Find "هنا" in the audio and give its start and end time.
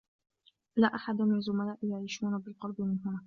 3.05-3.19